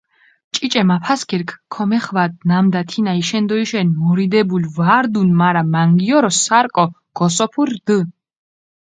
ჭიჭე 0.53 0.81
მაფასქირქ 0.89 1.49
ქომეხვადჷ, 1.73 2.37
ნამდა 2.49 2.81
თინა 2.89 3.13
იშენდოიშენ 3.21 3.87
მორდებული 4.01 4.67
ვარდუნ, 4.77 5.29
მარა 5.39 5.63
მანგიორო 5.73 6.31
სარკო 6.43 6.85
გოსოფური 7.17 7.71
რდჷ. 7.77 7.97